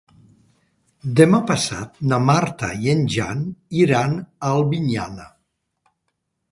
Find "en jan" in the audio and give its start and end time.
2.97-3.45